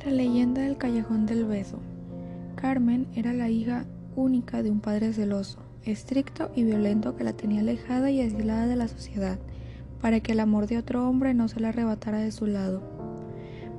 [0.00, 1.78] Leyenda del Callejón del Beso.
[2.56, 3.84] Carmen era la hija
[4.16, 8.76] única de un padre celoso, estricto y violento que la tenía alejada y aislada de
[8.76, 9.38] la sociedad,
[10.00, 12.82] para que el amor de otro hombre no se la arrebatara de su lado.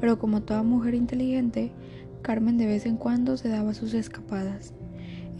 [0.00, 1.72] Pero como toda mujer inteligente,
[2.22, 4.74] Carmen de vez en cuando se daba sus escapadas.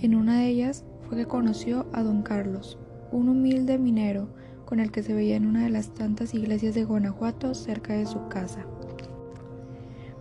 [0.00, 2.78] En una de ellas fue que conoció a don Carlos,
[3.10, 4.28] un humilde minero
[4.64, 8.06] con el que se veía en una de las tantas iglesias de Guanajuato cerca de
[8.06, 8.64] su casa.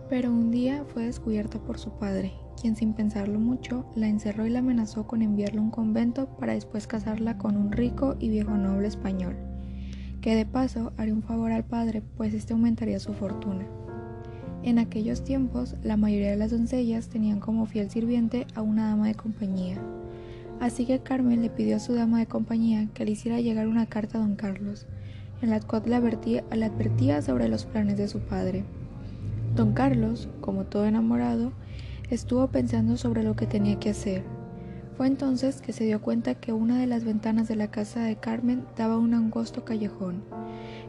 [0.08, 4.50] Pero un día fue descubierta por su padre, quien sin pensarlo mucho la encerró y
[4.50, 8.56] la amenazó con enviarla a un convento para después casarla con un rico y viejo
[8.56, 9.36] noble español,
[10.22, 13.66] que de paso haría un favor al padre, pues este aumentaría su fortuna.
[14.62, 19.08] En aquellos tiempos, la mayoría de las doncellas tenían como fiel sirviente a una dama
[19.08, 19.76] de compañía.
[20.58, 23.86] Así que Carmen le pidió a su dama de compañía que le hiciera llegar una
[23.86, 24.86] carta a don Carlos,
[25.42, 28.64] en la cual le advertía, le advertía sobre los planes de su padre.
[29.58, 31.50] Don Carlos, como todo enamorado,
[32.10, 34.22] estuvo pensando sobre lo que tenía que hacer.
[34.96, 38.14] Fue entonces que se dio cuenta que una de las ventanas de la casa de
[38.14, 40.22] Carmen daba un angosto callejón.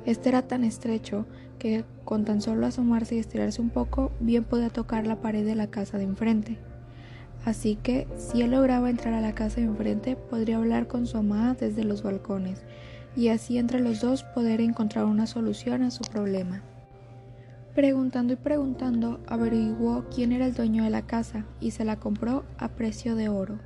[0.05, 1.25] Este era tan estrecho
[1.57, 5.55] que con tan solo asomarse y estirarse un poco, bien podía tocar la pared de
[5.55, 6.59] la casa de enfrente.
[7.45, 11.17] Así que, si él lograba entrar a la casa de enfrente, podría hablar con su
[11.17, 12.61] amada desde los balcones,
[13.15, 16.61] y así entre los dos poder encontrar una solución a su problema.
[17.75, 22.43] Preguntando y preguntando, averiguó quién era el dueño de la casa y se la compró
[22.57, 23.59] a precio de oro.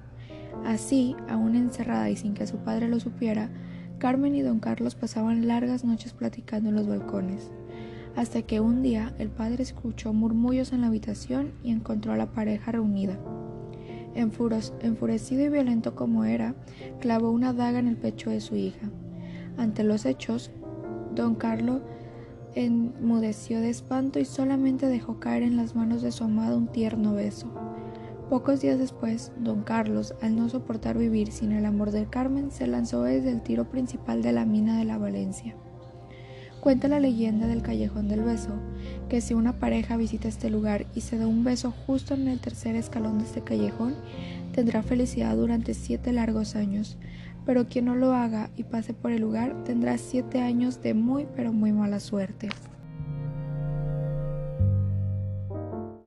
[0.65, 3.49] Así, aún encerrada y sin que su padre lo supiera,
[3.97, 7.49] Carmen y don Carlos pasaban largas noches platicando en los balcones,
[8.15, 12.33] hasta que un día el padre escuchó murmullos en la habitación y encontró a la
[12.33, 13.17] pareja reunida.
[14.15, 16.53] Enfurecido y violento como era,
[16.99, 18.89] clavó una daga en el pecho de su hija.
[19.57, 20.51] Ante los hechos,
[21.15, 21.81] don Carlos
[22.55, 27.13] enmudeció de espanto y solamente dejó caer en las manos de su amado un tierno
[27.13, 27.51] beso.
[28.29, 32.67] Pocos días después, don Carlos, al no soportar vivir sin el amor de Carmen, se
[32.67, 35.55] lanzó desde el tiro principal de la mina de la Valencia.
[36.59, 38.53] Cuenta la leyenda del Callejón del Beso,
[39.09, 42.39] que si una pareja visita este lugar y se da un beso justo en el
[42.39, 43.95] tercer escalón de este callejón,
[44.53, 46.97] tendrá felicidad durante siete largos años,
[47.45, 51.27] pero quien no lo haga y pase por el lugar tendrá siete años de muy
[51.35, 52.49] pero muy mala suerte.